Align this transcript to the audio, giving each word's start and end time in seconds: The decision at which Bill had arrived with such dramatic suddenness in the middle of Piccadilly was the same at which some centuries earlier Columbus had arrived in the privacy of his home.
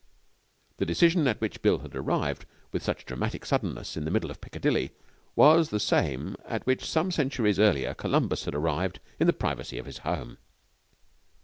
The 0.77 0.85
decision 0.87 1.27
at 1.27 1.39
which 1.39 1.61
Bill 1.61 1.77
had 1.77 1.95
arrived 1.95 2.47
with 2.71 2.81
such 2.81 3.05
dramatic 3.05 3.45
suddenness 3.45 3.95
in 3.95 4.03
the 4.03 4.09
middle 4.09 4.31
of 4.31 4.41
Piccadilly 4.41 4.93
was 5.35 5.69
the 5.69 5.79
same 5.79 6.35
at 6.43 6.65
which 6.65 6.89
some 6.89 7.11
centuries 7.11 7.59
earlier 7.59 7.93
Columbus 7.93 8.45
had 8.45 8.55
arrived 8.55 8.99
in 9.19 9.27
the 9.27 9.31
privacy 9.31 9.77
of 9.77 9.85
his 9.85 9.99
home. 9.99 10.39